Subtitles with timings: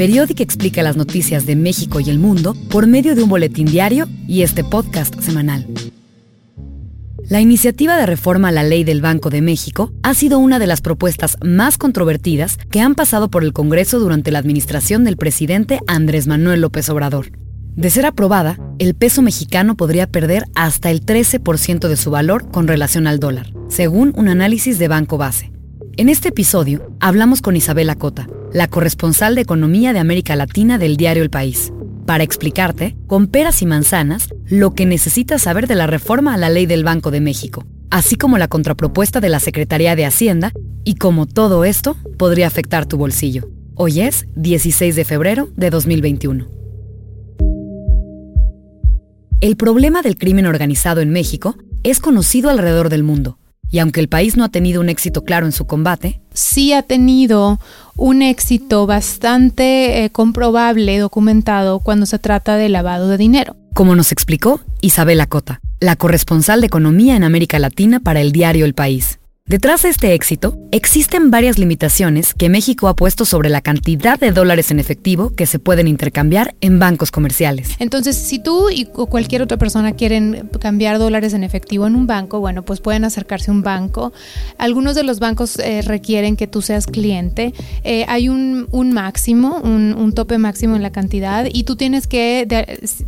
[0.00, 4.08] Periódico explica las noticias de México y el mundo por medio de un boletín diario
[4.26, 5.66] y este podcast semanal.
[7.28, 10.66] La iniciativa de reforma a la ley del Banco de México ha sido una de
[10.66, 15.80] las propuestas más controvertidas que han pasado por el Congreso durante la administración del presidente
[15.86, 17.32] Andrés Manuel López Obrador.
[17.76, 22.68] De ser aprobada, el peso mexicano podría perder hasta el 13% de su valor con
[22.68, 25.52] relación al dólar, según un análisis de Banco Base.
[25.98, 30.96] En este episodio hablamos con Isabela Cota, la corresponsal de Economía de América Latina del
[30.96, 31.72] diario El País,
[32.06, 36.50] para explicarte, con peras y manzanas, lo que necesitas saber de la reforma a la
[36.50, 40.52] ley del Banco de México, así como la contrapropuesta de la Secretaría de Hacienda
[40.84, 43.48] y cómo todo esto podría afectar tu bolsillo.
[43.74, 46.48] Hoy es 16 de febrero de 2021.
[49.40, 53.39] El problema del crimen organizado en México es conocido alrededor del mundo
[53.70, 56.82] y aunque el país no ha tenido un éxito claro en su combate, sí ha
[56.82, 57.60] tenido
[57.96, 63.56] un éxito bastante eh, comprobable, documentado, cuando se trata de lavado de dinero.
[63.74, 68.64] Como nos explicó Isabela Cota, la corresponsal de Economía en América Latina para el diario
[68.64, 69.19] El País.
[69.50, 74.30] Detrás de este éxito, existen varias limitaciones que México ha puesto sobre la cantidad de
[74.30, 77.70] dólares en efectivo que se pueden intercambiar en bancos comerciales.
[77.80, 82.38] Entonces, si tú y cualquier otra persona quieren cambiar dólares en efectivo en un banco,
[82.38, 84.12] bueno, pues pueden acercarse a un banco.
[84.56, 87.52] Algunos de los bancos eh, requieren que tú seas cliente.
[87.82, 92.46] Eh, hay un, máximo, un, tope máximo en la cantidad y tú tienes que,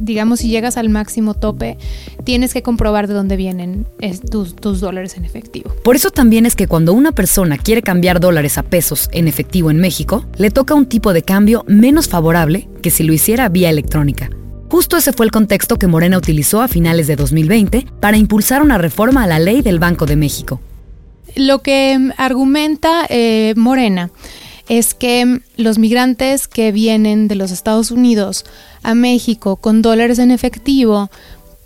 [0.01, 1.79] digamos, si llegas al máximo tope,
[2.25, 3.87] tienes que comprobar de dónde vienen
[4.29, 5.71] tus, tus dólares en efectivo.
[5.85, 9.71] Por eso también es que cuando una persona quiere cambiar dólares a pesos en efectivo
[9.71, 13.69] en México, le toca un tipo de cambio menos favorable que si lo hiciera vía
[13.69, 14.31] electrónica.
[14.71, 18.79] Justo ese fue el contexto que Morena utilizó a finales de 2020 para impulsar una
[18.79, 20.61] reforma a la ley del Banco de México.
[21.37, 24.11] Lo que mm, argumenta eh, Morena
[24.69, 28.47] es que mm, los migrantes que vienen de los Estados Unidos
[28.83, 31.11] a México con dólares en efectivo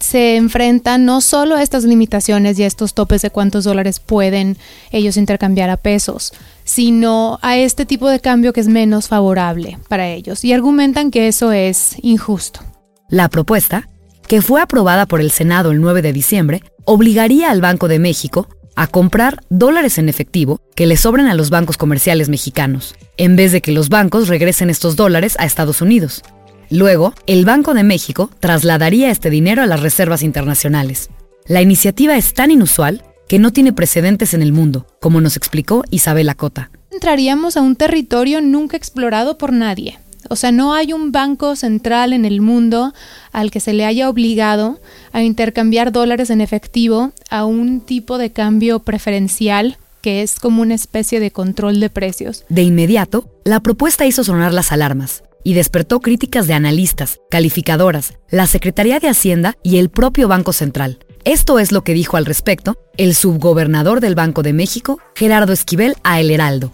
[0.00, 4.56] se enfrentan no solo a estas limitaciones y a estos topes de cuántos dólares pueden
[4.90, 6.32] ellos intercambiar a pesos,
[6.64, 11.28] sino a este tipo de cambio que es menos favorable para ellos y argumentan que
[11.28, 12.60] eso es injusto.
[13.08, 13.88] La propuesta,
[14.26, 18.48] que fue aprobada por el Senado el 9 de diciembre, obligaría al Banco de México
[18.74, 23.52] a comprar dólares en efectivo que le sobren a los bancos comerciales mexicanos, en vez
[23.52, 26.22] de que los bancos regresen estos dólares a Estados Unidos.
[26.70, 31.10] Luego, el Banco de México trasladaría este dinero a las reservas internacionales.
[31.46, 35.84] La iniciativa es tan inusual que no tiene precedentes en el mundo, como nos explicó
[35.90, 36.70] Isabel Cota.
[36.90, 39.98] Entraríamos a un territorio nunca explorado por nadie.
[40.28, 42.92] O sea, no hay un banco central en el mundo
[43.30, 44.80] al que se le haya obligado
[45.12, 50.74] a intercambiar dólares en efectivo a un tipo de cambio preferencial que es como una
[50.74, 52.44] especie de control de precios.
[52.48, 58.46] De inmediato, la propuesta hizo sonar las alarmas y despertó críticas de analistas, calificadoras, la
[58.46, 60.98] Secretaría de Hacienda y el propio Banco Central.
[61.24, 65.94] Esto es lo que dijo al respecto el subgobernador del Banco de México, Gerardo Esquivel,
[66.02, 66.72] a El Heraldo.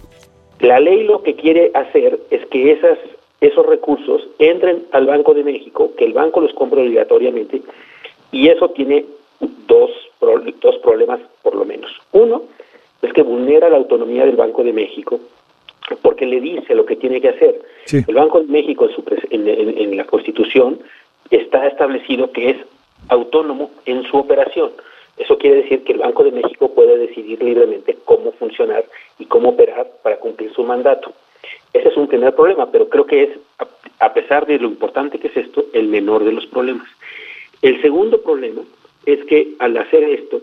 [0.60, 2.81] La ley lo que quiere hacer es que
[3.43, 7.60] esos recursos entren al Banco de México, que el banco los compre obligatoriamente,
[8.31, 9.04] y eso tiene
[9.69, 9.91] dos,
[10.62, 11.91] dos problemas por lo menos.
[12.12, 12.44] Uno
[13.03, 15.21] es que vulnera la autonomía del Banco de México
[16.02, 17.62] porque le dice lo que tiene que hacer.
[17.90, 18.88] El Banco de México
[19.30, 20.80] en, la Constitución
[21.30, 22.56] está establecido que es
[23.08, 24.72] autónomo en su operación.
[25.16, 28.84] Eso quiere decir que el Banco de México puede decidir libremente cómo funcionar
[29.18, 31.12] y cómo operar para cumplir su mandato.
[31.72, 33.30] Ese es un primer problema, pero creo que es,
[33.98, 36.88] a pesar de lo importante que es esto, el menor de los problemas.
[37.62, 38.62] El segundo problema
[39.06, 40.41] es que al hacer esto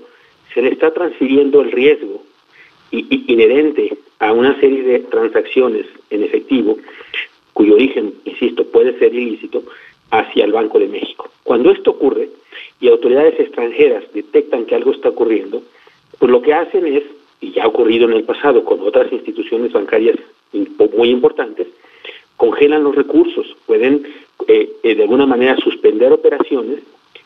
[0.54, 2.24] se le está transfiriendo el riesgo
[2.92, 6.78] inherente a una serie de transacciones en efectivo,
[7.54, 9.64] cuyo origen, insisto, puede ser ilícito,
[10.12, 11.30] hacia el Banco de México.
[11.44, 12.30] Cuando esto ocurre
[12.80, 15.62] y autoridades extranjeras detectan que algo está ocurriendo,
[16.18, 17.04] pues lo que hacen es,
[17.42, 20.18] y ya ha ocurrido en el pasado con otras instituciones bancarias
[20.98, 21.68] muy importantes,
[22.38, 24.08] congelan los recursos, pueden
[24.48, 26.80] eh, eh, de alguna manera suspender operaciones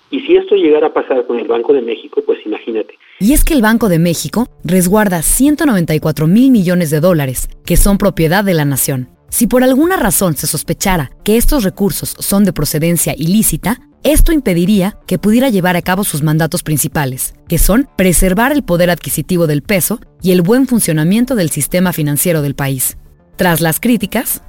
[0.10, 2.98] y si esto llegara a pasar con el Banco de México, pues imagínate.
[3.20, 7.98] Y es que el Banco de México resguarda 194 mil millones de dólares, que son
[7.98, 9.10] propiedad de la nación.
[9.30, 14.98] Si por alguna razón se sospechara que estos recursos son de procedencia ilícita, esto impediría
[15.08, 19.62] que pudiera llevar a cabo sus mandatos principales, que son preservar el poder adquisitivo del
[19.62, 22.98] peso y el buen funcionamiento del sistema financiero del país.
[23.36, 24.42] Tras las críticas,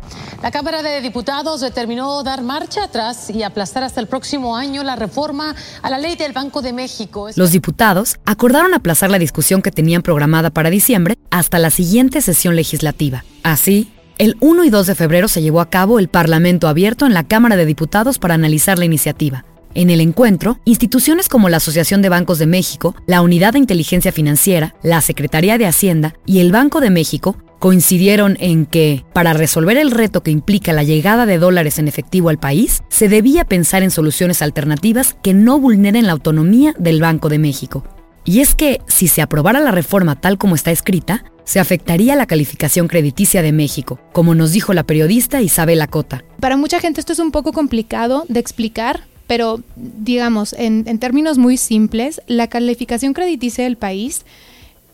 [0.42, 4.94] la Cámara de Diputados determinó dar marcha atrás y aplazar hasta el próximo año la
[4.94, 7.28] reforma a la ley del Banco de México.
[7.34, 12.56] Los diputados acordaron aplazar la discusión que tenían programada para diciembre hasta la siguiente sesión
[12.56, 13.24] legislativa.
[13.42, 17.14] Así, El 1 y 2 de febrero se llevó a cabo el Parlamento abierto en
[17.14, 19.44] la Cámara de Diputados para analizar la iniciativa.
[19.74, 24.12] En el encuentro, instituciones como la Asociación de Bancos de México, la Unidad de Inteligencia
[24.12, 29.76] Financiera, la Secretaría de Hacienda y el Banco de México coincidieron en que, para resolver
[29.76, 33.82] el reto que implica la llegada de dólares en efectivo al país, se debía pensar
[33.82, 37.84] en soluciones alternativas que no vulneren la autonomía del Banco de México.
[38.24, 42.26] Y es que, si se aprobara la reforma tal como está escrita, se afectaría la
[42.26, 46.24] calificación crediticia de México, como nos dijo la periodista Isabel Acota.
[46.40, 51.56] Para mucha gente esto es un poco complicado de explicar, pero digamos, en, términos muy
[51.56, 54.24] simples, la calificación crediticia del país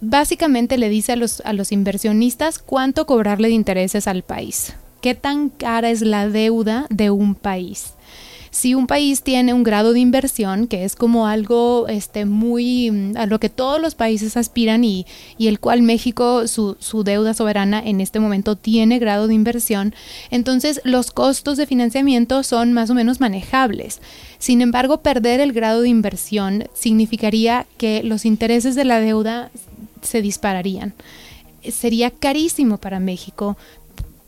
[0.00, 5.14] básicamente le dice a los, a los inversionistas cuánto cobrarle de intereses al país, qué
[5.14, 7.94] tan cara es la deuda de un país
[8.50, 13.16] si un país tiene un grado de inversión, que es como algo este, muy mm,
[13.16, 15.06] a lo que todos los países aspiran y,
[15.38, 19.94] y el cual México, su, su, deuda soberana en este momento tiene grado de inversión,
[20.30, 24.00] entonces los costos de financiamiento son más o menos manejables.
[24.38, 29.50] Sin embargo, perder el grado de inversión significaría que los intereses de la deuda
[30.02, 30.94] se dispararían
[31.68, 33.56] sería carísimo para México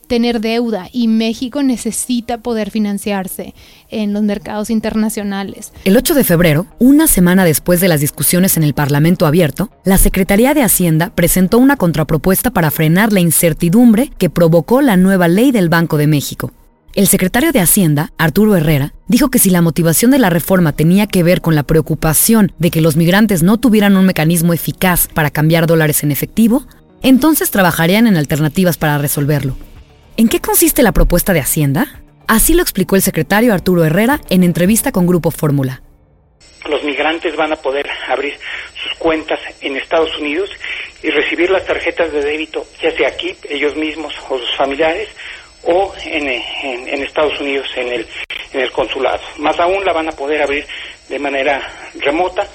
[0.06, 3.54] tener deuda y México necesita poder financiarse
[3.88, 5.72] en los mercados internacionales.
[5.86, 9.96] El 8 de febrero, una semana después de las discusiones en el Parlamento abierto, la
[9.96, 15.50] Secretaría de Hacienda presentó una contrapropuesta para frenar la incertidumbre que provocó la nueva ley
[15.50, 16.52] del Banco de México.
[16.94, 21.06] El secretario de Hacienda, Arturo Herrera, dijo que si la motivación de la reforma tenía
[21.06, 25.30] que ver con la preocupación de que los migrantes no tuvieran un mecanismo eficaz para
[25.30, 26.66] cambiar dólares en efectivo,
[27.02, 29.56] entonces trabajarían en alternativas para resolverlo.
[30.18, 32.02] ¿En qué consiste la propuesta de Hacienda?
[32.28, 35.80] Así lo explicó el secretario Arturo Herrera en entrevista con Grupo Fórmula.
[36.68, 38.34] Los migrantes van a poder abrir
[38.74, 40.50] sus cuentas en Estados Unidos
[41.02, 45.08] y recibir las tarjetas de débito, ya sea aquí, ellos mismos o sus familiares,
[45.64, 48.06] o en, Estados Unidos, en el,
[48.52, 49.20] en el consulado.
[49.38, 50.66] Más aún la van a poder abrir
[51.08, 51.60] de manera
[51.94, 52.46] remota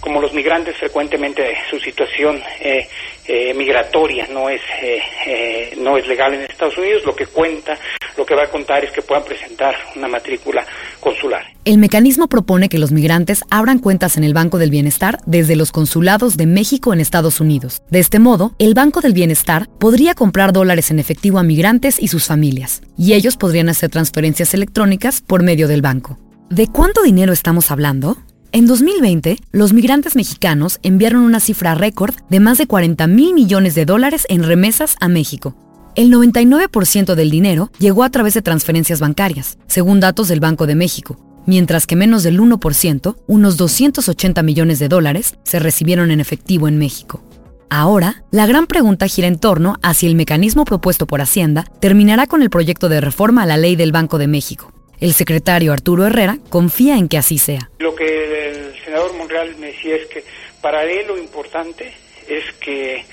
[0.00, 2.86] como los migrantes frecuentemente su situación eh,
[3.24, 7.78] eh, migratoria no es eh, no es legal en Estados Unidos, lo que cuenta,
[8.16, 10.66] lo que va a contar es que puedan presentar una matrícula
[11.00, 11.44] consular.
[11.64, 15.72] El mecanismo propone que los migrantes abran cuentas en el Banco del Bienestar desde los
[15.72, 17.82] consulados de México en Estados Unidos.
[17.90, 22.08] De este modo, el Banco del Bienestar podría comprar dólares en efectivo a migrantes y
[22.08, 26.18] sus familias, y ellos podrían hacer transferencias electrónicas por medio del banco.
[26.50, 28.18] ¿De cuánto dinero estamos hablando?
[28.52, 33.74] En 2020, los migrantes mexicanos enviaron una cifra récord de más de 40 mil millones
[33.74, 35.56] de dólares en remesas a México.
[35.96, 40.74] El 99% del dinero llegó a través de transferencias bancarias, según datos del Banco de
[40.74, 46.66] México, mientras que menos del 1%, unos 280 millones de dólares, se recibieron en efectivo
[46.66, 47.22] en México.
[47.70, 52.26] Ahora, la gran pregunta gira en torno a si el mecanismo propuesto por Hacienda terminará
[52.26, 54.72] con el proyecto de reforma a la ley del Banco de México.
[54.98, 57.70] El secretario Arturo Herrera confía en que así sea.
[57.78, 60.24] Lo que el senador Monreal me decía es que
[60.60, 61.92] para él lo importante
[62.28, 63.04] es que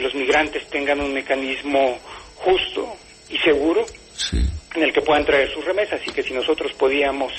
[0.00, 1.98] los migrantes tengan un mecanismo
[2.36, 2.96] justo
[3.28, 3.84] y seguro
[4.74, 7.32] en el que puedan traer sus remesas y que si nosotros podíamos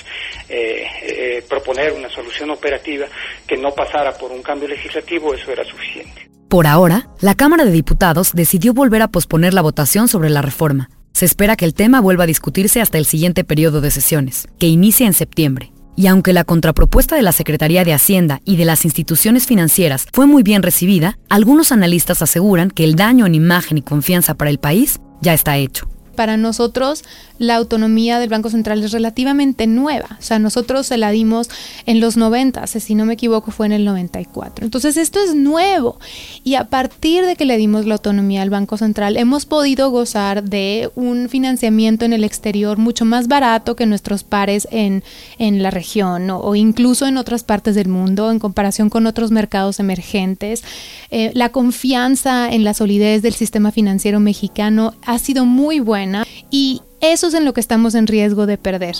[0.48, 3.06] eh, eh, proponer una solución operativa
[3.46, 6.28] que no pasara por un cambio legislativo, eso era suficiente.
[6.48, 10.90] Por ahora, la Cámara de Diputados decidió volver a posponer la votación sobre la reforma
[11.12, 14.66] se espera que el tema vuelva a discutirse hasta el siguiente periodo de sesiones, que
[14.66, 15.71] inicia en septiembre.
[15.94, 20.26] Y aunque la contrapropuesta de la Secretaría de Hacienda y de las instituciones financieras fue
[20.26, 24.58] muy bien recibida, algunos analistas aseguran que el daño en imagen y confianza para el
[24.58, 25.88] país ya está hecho.
[26.16, 27.04] Para nosotros
[27.42, 30.16] la autonomía del Banco Central es relativamente nueva.
[30.18, 31.50] O sea, nosotros se la dimos
[31.86, 34.64] en los 90, si no me equivoco fue en el 94.
[34.64, 35.98] Entonces esto es nuevo.
[36.44, 40.44] Y a partir de que le dimos la autonomía al Banco Central, hemos podido gozar
[40.44, 45.02] de un financiamiento en el exterior mucho más barato que nuestros pares en,
[45.38, 49.80] en la región o incluso en otras partes del mundo en comparación con otros mercados
[49.80, 50.62] emergentes.
[51.10, 56.82] Eh, la confianza en la solidez del sistema financiero mexicano ha sido muy buena y
[57.02, 58.96] eso es en lo que estamos en riesgo de perder.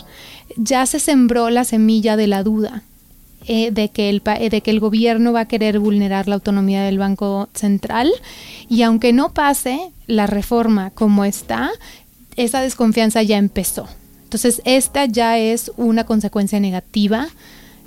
[0.56, 2.82] Ya se sembró la semilla de la duda.
[3.48, 6.98] Eh, de, que el, de que el gobierno va a querer vulnerar la autonomía del
[6.98, 8.08] Banco Central
[8.68, 11.72] y aunque no pase la reforma como está,
[12.36, 13.88] esa desconfianza ya empezó.
[14.22, 17.28] Entonces, esta ya es una consecuencia negativa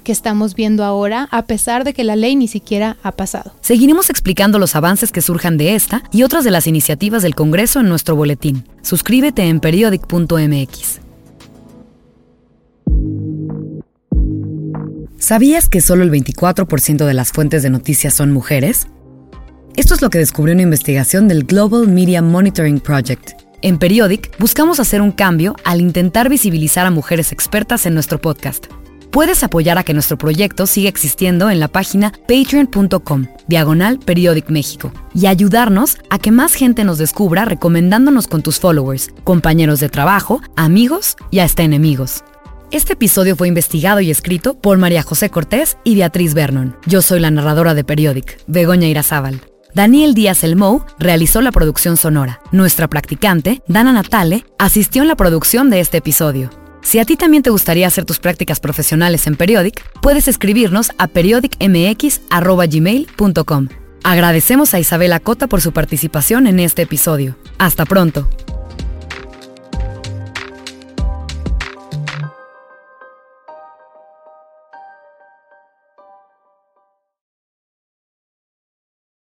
[0.05, 3.51] que estamos viendo ahora, a pesar de que la ley ni siquiera ha pasado.
[3.59, 7.81] Seguiremos explicando los avances que surjan de esta y otras de las iniciativas del Congreso
[7.81, 8.63] en nuestro boletín.
[8.81, 11.01] Suscríbete en periodic.mx.
[15.17, 18.87] ¿Sabías que solo el 24% de las fuentes de noticias son mujeres?
[19.75, 23.31] Esto es lo que descubrió una investigación del Global Media Monitoring Project
[23.61, 28.67] En Periodic buscamos hacer un cambio al intentar visibilizar a mujeres expertas en nuestro podcast.
[29.15, 34.91] Puedes apoyar a que nuestro proyecto siga existiendo en la página patreon.com, diagonal Periodic México,
[35.13, 40.41] y ayudarnos a que más gente nos descubra recomendándonos con tus followers, compañeros de trabajo,
[40.57, 42.25] amigos y hasta enemigos.
[42.71, 46.75] Este episodio fue investigado y escrito por María José Cortés y Beatriz Vernon.
[46.85, 49.39] Yo soy la narradora de Periodic, Begoña Irazábal.
[49.73, 52.41] Daniel Díaz Elmou realizó la producción sonora.
[52.51, 56.49] Nuestra practicante, Dana Natale, asistió en la producción de este episodio.
[56.85, 61.07] Si a ti también te gustaría hacer tus prácticas profesionales en Periodic, puedes escribirnos a
[61.07, 63.69] periodicmx.gmail.com.
[64.03, 67.35] Agradecemos a Isabela Cota por su participación en este episodio.
[67.57, 68.29] Hasta pronto.